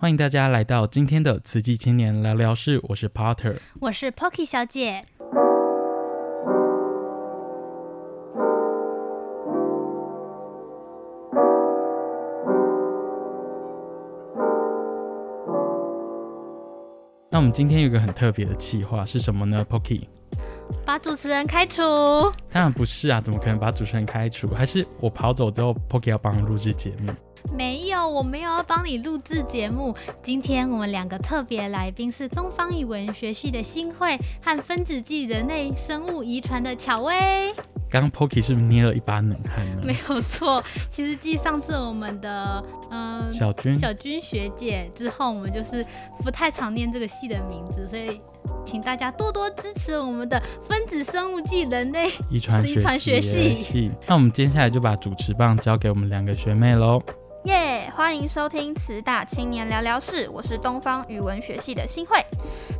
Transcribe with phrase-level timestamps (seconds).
[0.00, 5.04] 欢迎大家来到今天的慈济青年聊聊室，我是 Potter，我是 Pocky 小姐。
[17.28, 20.06] 那我们今天有一个很特别的企划是什么呢？Pocky，
[20.86, 21.82] 把主持人开除？
[22.50, 24.48] 当然不是啊，怎么可能把主持人开除？
[24.48, 27.12] 还是我跑走之后，Pocky 要帮我录制节目？
[27.52, 29.94] 没有，我没有要帮你录制节目。
[30.22, 37.52] 今天我们两个特别来宾是东方语文学系的新会和分子暨人类生物遗传的巧薇。
[37.90, 39.82] 刚刚 Pocky 是不是捏了一把冷汗呢？
[39.84, 45.84] 没有错，其实继上次我们的嗯、呃、小军小军学姐之后，我们就是
[46.22, 48.20] 不太常念这个系的名字，所以
[48.64, 53.90] 请大家多多支持我们的分子生物暨人类遗传遗传学系。
[54.06, 57.02] 那我们接下来就把主持棒交给我们两个学妹喽。
[57.44, 62.22] 耶！Yeah, 欢迎收听慈大青年聊聊室，我是东方语文学系的新慧。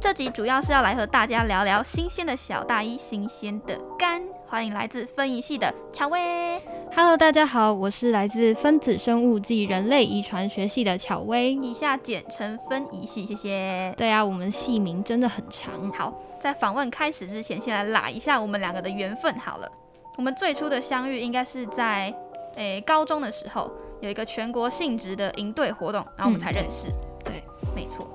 [0.00, 4.22] 这集主要是要来和大家聊聊新鲜的小大一，新鲜的肝。
[4.46, 6.60] 欢迎来自分仪系的乔薇。
[6.96, 13.94] Hello，大家好，我是来自分子生物暨人类遗传学系的巧薇，以下简称分仪系，谢谢。
[13.96, 15.92] 对啊，我们系名真的很长。
[15.92, 19.70] 好，在访问开始之前，先来拉一下我们两个的缘分好了。
[20.16, 22.12] 我们最初的相遇应该是在
[22.56, 23.70] 诶、欸、高中的时候。
[24.00, 26.88] 有一个全国性质的营队活动，然后我们才认识。
[26.88, 27.32] 嗯、对，
[27.62, 28.06] 对没错。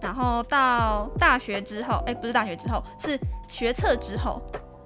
[0.00, 4.40] 然后到大学之后，哎，不是大学之后，是学测之后。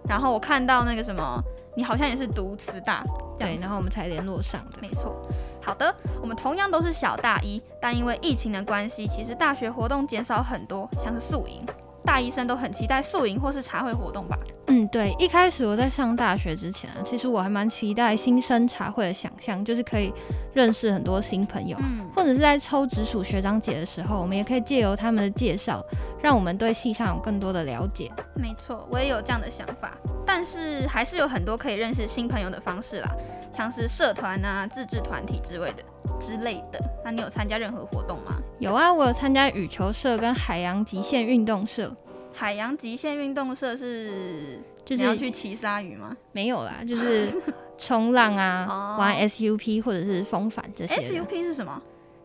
[0.09, 1.41] 然后我看到那个什么，
[1.77, 3.05] 你好像也是读慈大，
[3.39, 4.79] 对，然后我们才联络上的。
[4.81, 5.15] 没错。
[5.63, 11.65] 好的，我们同样都是小大一，但因为疫情的关系，其实大学活动减少很多，像是宿营。
[12.05, 14.37] 大一生都很期待宿营或是茶会活动吧？
[14.67, 15.15] 嗯，对。
[15.19, 20.13] 一开始我在上大学之前啊，其实我还蛮期待新生茶会的想象，就是可以
[20.55, 25.85] 认识很多新朋友，嗯、或者是在抽直属学长姐的时候，我们也可以借由他们的介绍，
[26.23, 28.11] 让我们对系上有更多的了解。
[28.35, 33.11] 没错，我也有这样的想法，但是还是有很多可以认识新朋友的方式啦，
[33.53, 35.83] 像是社团啊、自治团体之类的。
[36.19, 38.37] 之类的，那你有参加任何活动吗？
[38.59, 41.91] 有啊，我有参加羽球社跟海洋极限运动社。
[42.33, 46.17] 海洋极限运动社是就是要去骑鲨鱼吗？
[46.33, 47.29] 没有啦，就是
[47.77, 50.95] 冲浪啊， 玩 SUP 或者是风帆这些。
[50.97, 51.81] SUP 是什么？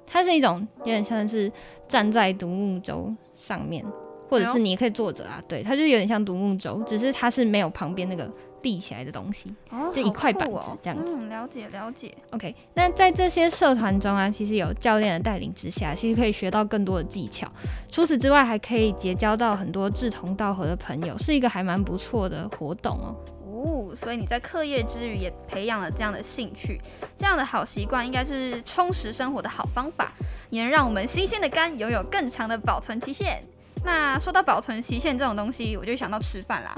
[0.08, 1.52] 它是一种有点像是
[1.88, 3.84] 站在独木舟上面，
[4.30, 5.44] 或者是你也可以坐着啊。
[5.48, 8.32] 对，它就有点像独木舟，只是它是没有旁边那个。
[8.66, 11.14] 立起来的东西，哦、就一块板子这样子。
[11.16, 12.12] 嗯，了解了解。
[12.32, 17.48] OK，那在这些社团中啊，其实有教练的带领之下，其实可以学到更多的技巧。
[17.92, 23.16] 除此之外，还可以结交到很多志同道合的朋友，是一个还蛮不错的活动哦。
[23.46, 26.82] 哦，所以你在课业之余也培养了这样的兴趣，
[27.16, 30.12] 这样的好习惯应该是充实生活的好方法，
[30.50, 33.44] 也能让我们新鲜的肝拥有更长的保存期限。
[33.84, 36.76] 那说到保存期限这种东西，我就想到吃饭啦。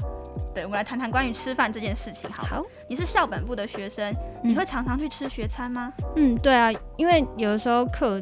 [0.58, 2.42] 对，我们来谈谈关于吃饭这件事情好。
[2.42, 5.94] 好，你是校本部的学生，嗯、你会常常去吃学餐吗？
[6.16, 8.20] 嗯，对啊，因为有的时候课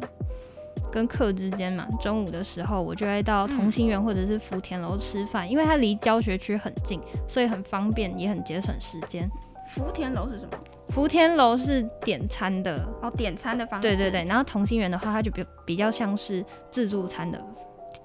[0.92, 9.26] 跟课之间嘛，中午的时候我就会到同心园或者是福田楼吃饭，嗯、因为它离教学区很近，所以很方便，也很节省时间。
[9.70, 10.58] 福田楼是什么？
[10.90, 13.88] 福田楼是点餐的哦，点餐的方式。
[13.88, 17.42] 对对对，然后同心圆的话，它就比比较像是自助餐的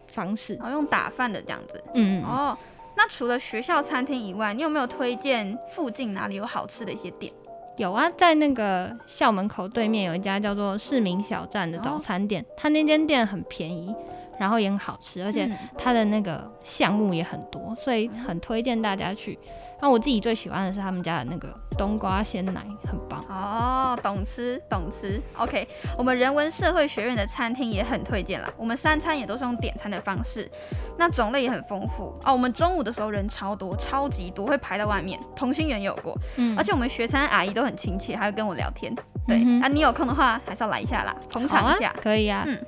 [0.06, 1.82] 方式，哦，用打饭的这样子。
[1.94, 2.56] 嗯哦。
[3.03, 7.33] 那除了学校餐厅以外，你有没有推荐附近哪里有好吃的一些店？
[7.78, 13.94] 有啊，在那个校门口对面有一家叫做市民小站的早餐店，它那间店很便宜，
[14.40, 15.46] 然后也很好吃，而且
[15.76, 19.38] 它的那个项目也很多，所以很推荐大家去。
[19.82, 25.20] 那我自己最喜欢的是他们家的那个冬瓜鲜奶，很棒哦，懂吃懂吃。
[25.36, 25.66] OK，
[25.98, 28.50] 我们人文社会学院的餐厅也很推荐啦。
[28.56, 30.50] 我们三餐也都是用点餐的方式，
[30.98, 32.32] 那种类也很丰富哦。
[32.32, 35.20] 我们中午的时候人超多，超级多，会排到外面。
[35.36, 38.94] 同心圆有过，嗯，而且我们学餐阿姨都很亲切，还会跟我聊天。
[39.26, 41.91] 对，那、嗯啊、你有空的话还是要来一下啦，捧场一下。
[41.91, 42.58] 啊、可以啊，嗯。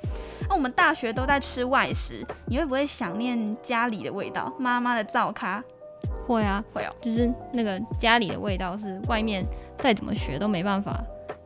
[0.49, 5.63] 那我们大学都在吃外食，你会不会想念家里的味道，妈妈的灶咖？
[6.27, 9.45] 会啊，会哦，就是那个家里的味道是外面
[9.79, 11.01] 再怎么学都没办法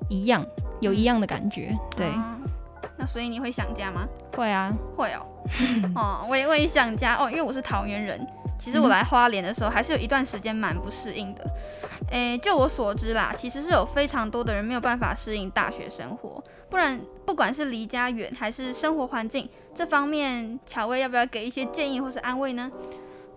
[0.09, 0.45] 一样，
[0.81, 1.69] 有一样的感觉。
[1.71, 2.37] 嗯、对、啊，
[2.97, 4.07] 那所以你会想家吗？
[4.35, 5.27] 会啊，会哦。
[5.95, 8.27] 哦，我也我也想家哦，因为我是桃园人。
[8.59, 11.45] 其实我来花莲的时候，还是有一段时间蛮不适应的。
[12.11, 16.43] 诶，就我所知啦，其实是有非常多的人没有办法适应大学生活。
[16.69, 22.71] 不然，不管是离家远还是生活环境这方面，乔薇要不要给一些建议或是安慰呢？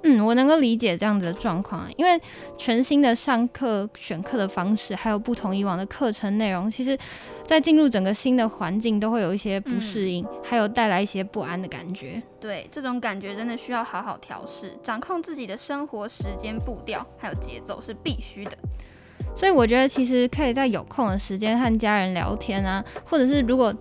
[0.04, 2.19] 嗯，我能够理解这样子的状况，因为
[2.57, 6.98] 全新的上课选课的方式，还有不同以往的课程内容，其实，
[7.46, 12.22] 在进入整个新的环境，都会有一些不适应，嗯、还有带来一些不安的感觉。
[12.40, 18.57] 对，这种感觉真的需要好好调试，掌控自己的生活时间步调还有节奏是必须的。
[19.36, 23.74] 所以我觉得，其实可以在有空的时间和家人聊天啊，或者是如果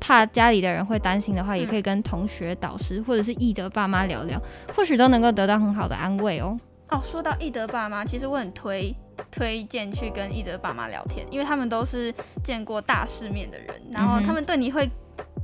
[0.00, 4.40] 怕家里的人会担心的话，也可以跟同学、导师或者是易德爸妈聊聊，
[4.74, 6.58] 或许都能够得到很好的安慰哦。
[6.88, 8.94] 哦，说到易德爸妈，其实我很推
[9.30, 12.12] 推荐去跟易德爸妈聊天，因为他们都是
[12.44, 14.90] 见过大世面的人，然后他们对你会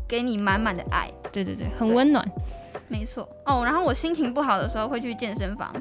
[0.06, 1.11] 给你满满的爱。
[1.32, 2.26] 对对对，很温暖。
[2.88, 3.29] 没错。
[3.46, 5.75] 哦，然后我心情不好的时候会去健身房。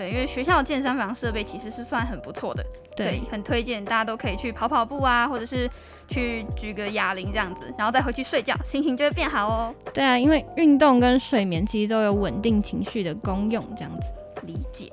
[0.00, 2.64] 对，因为学校健身房设备其实是算很不错的，
[2.96, 5.68] 对，对，很推荐大家都可以去跑跑步啊，或者是
[6.08, 9.74] 去举个哑铃这样子，然后再回去睡觉，心情就会变好哦。
[9.92, 14.08] 对啊，因为运动跟睡眠其实都有稳定情绪的功用，这样子。
[14.46, 14.90] 理解。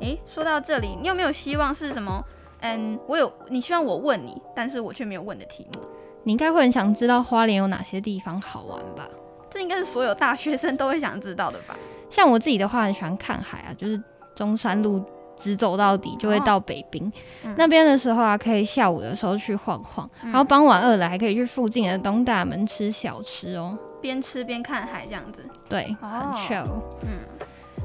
[0.00, 2.24] 诶，说到这里，你有没有希望是什么？
[2.60, 5.80] 嗯，我有，你希望我问你，但是我却没有问的题目。
[6.22, 9.08] 你应该会很想知道花莲有哪些地方好玩吧？
[9.50, 11.76] 这应该是所有大学生都会想知道的吧？
[12.08, 14.00] 像我自己的话，很喜欢看海啊，就是。
[14.34, 15.02] 中山路
[15.36, 17.12] 直走到底就会到北滨、
[17.56, 26.66] 那边的时候啊，可以下午的时候去晃晃，嗯、然后傍晚饿了还可以去附近的东大门吃小吃哦，边吃边看海这样子，对，哦、很 chill。
[27.02, 27.18] 嗯，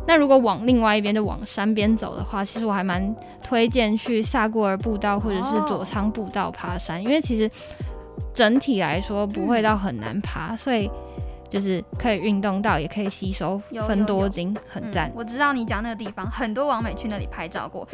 [0.08, 7.50] 那如果往另外一边就往山边走的话，其实我还蛮推荐去萨顾尔步道或者是佐仓步道爬山，哦、因为其实
[8.34, 10.90] 整体来说不会到很难爬，嗯、所以。
[11.50, 15.14] 就是可以运动到，也可以吸收分多精，很赞、嗯。
[15.16, 17.88] 我知道你讲那个地方，很多网美去那里拍照过。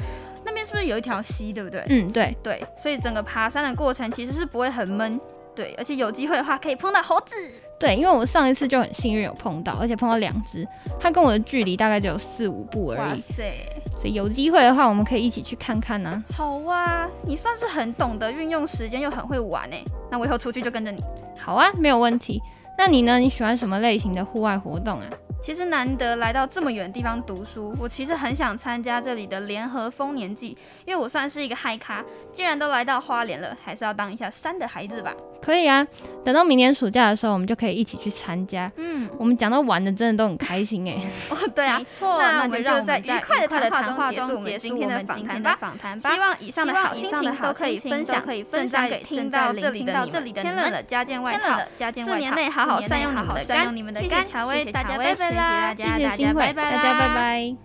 [0.44, 1.84] 那边是不是有一条溪，对不对？
[1.90, 2.64] 嗯，对对。
[2.78, 5.20] 所以整个爬山的过程其实是不会很闷，
[5.56, 5.74] 对。
[5.78, 7.34] 而且有机会的话，可以碰到猴子。
[7.80, 10.68] 对，因为我上一次就很幸运有碰到，而且碰到两只，
[11.00, 13.00] 它跟我的距离大概只有四五步而已。
[13.00, 13.54] 哇塞！
[13.96, 16.24] 所以有机会的话，我们可以一起去看看呢、啊。
[16.34, 19.84] 好啊，你算是很懂得运用时间，又很会玩哎。
[20.12, 21.04] 那我以后出去就跟着你。
[21.38, 22.42] 好啊，没有问题。
[22.78, 23.18] 那你呢？
[23.18, 25.06] 你喜欢什么类型的户外活动啊？
[25.42, 32.04] 其实难得来到这么远的地方读书，我其实很想参加这里的联合丰年祭，因为我算是一个嗨咖。
[32.34, 35.14] 既然都来到花莲了，还是要当一下山的孩子吧。
[35.42, 35.86] 可以啊，
[36.26, 38.70] 等到明年暑假的时候，我们就可以一起去参加。
[38.78, 40.98] 嗯，我们讲到玩的，真的都很开心哎。
[41.30, 42.20] 哦，对啊，没错。
[42.20, 46.12] 那我们就在愉快的谈话中结束我们今天的访谈吧。
[46.12, 50.34] 希望以上的好心情都可以分享，可以分享给听到这里的你们。
[50.34, 51.60] 天冷了，加件外套。
[52.04, 54.22] 四年内好好善用你们的肝。
[54.22, 55.16] 谢谢乔薇，大家拜拜。
[55.16, 57.56] 谢谢大家，谢谢新会，大家拜拜。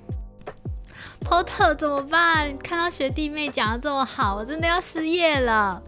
[1.24, 2.56] Porter 怎么办？
[2.58, 5.80] 看到学弟妹讲的这么好，我真的要失业了。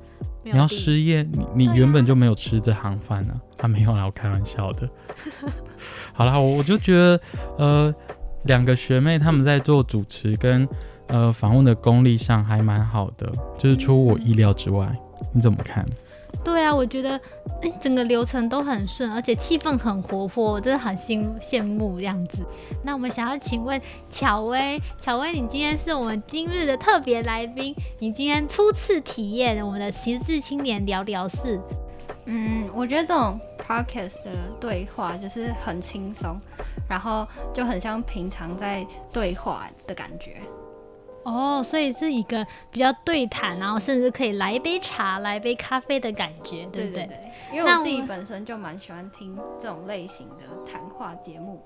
[0.43, 1.23] 你要失业？
[1.23, 3.35] 你你原本就没有吃这行饭呢？
[3.57, 4.89] 他、啊啊、没有啦，我开玩笑的。
[6.13, 7.21] 好啦，我我就觉得，
[7.59, 7.95] 呃，
[8.45, 10.69] 两个学妹他们在做主持跟
[11.07, 14.87] 呃访问的功力上还蛮好的，就是出乎我意料之外。
[15.21, 15.87] 嗯、你怎么看？
[16.45, 17.21] 对啊，我觉得
[17.81, 22.39] 整个流程都很顺，而且气氛很活泼，我真的很羡羡慕这样子。
[22.83, 23.81] 那我们想要请问
[24.11, 31.61] 巧薇，巧薇，你今天是我们今日的特别来宾，你今天初次体验我们的习字青年聊聊室。
[32.25, 34.31] 嗯，我觉得这种 podcast 的
[34.61, 36.41] 对话就是很轻松，
[36.89, 40.37] 然后就很像平常在对话的感觉。
[41.25, 47.05] 哦，所以是一个比较对谈，然后甚至可以来一杯茶、来一杯咖啡的感觉，对不对？
[47.05, 51.63] 对对对，因为我自己本身就蛮喜欢听这种类型的谈话节目。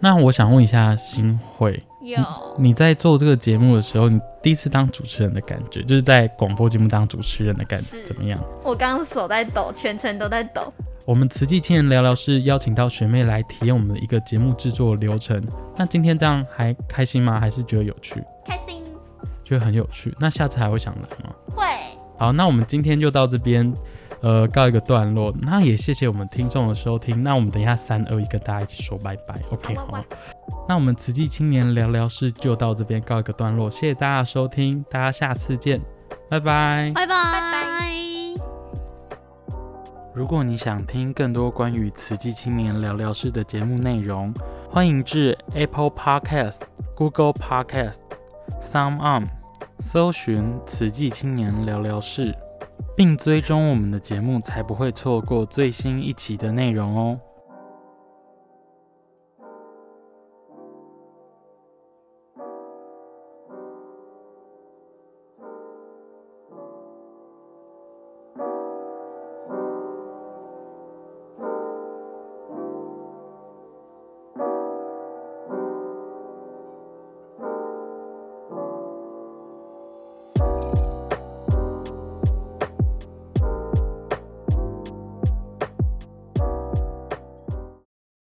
[0.00, 2.18] 那我想问一下新会，有
[2.58, 8.38] 你，你在做这个节目的时候，你第一次当主持人的感觉，就是在广播节目当主持人的感觉怎么样？
[8.62, 10.72] 我刚刚手在抖，全程都在抖。
[11.06, 15.42] 我们慈济青年聊聊是邀请到学妹来体验我们的一个节目制作流程。
[15.76, 17.38] 那今天这样还开心吗？
[17.38, 18.22] 还是觉得有趣？
[18.46, 18.82] 开心，
[19.44, 20.14] 觉得很有趣。
[20.18, 21.34] 那下次还会想来吗？
[21.54, 21.62] 会。
[22.18, 23.70] 好，那我们今天就到这边，
[24.22, 25.34] 呃，告一个段落。
[25.42, 27.22] 那也谢谢我们听众的收听。
[27.22, 29.38] 那我们等一下三二一跟大家一起说拜拜。
[29.50, 30.00] OK，好。
[30.66, 33.68] 那我们慈济青年聊聊室就到这边告一个段落。
[33.68, 35.78] 谢谢大家的收听，大家下次见，
[36.30, 37.53] 拜拜，拜拜。
[40.14, 44.32] 如果你想听更多关于慈济青年聊聊事的节目内容，
[44.70, 46.60] 欢迎至 Apple Podcast、
[46.94, 47.98] Google Podcast、
[48.60, 49.26] SoundOn
[49.80, 52.32] 搜寻慈济青年聊聊事，
[52.96, 57.18] 并追踪我们的节目，才不会错过最新一期的内容哦。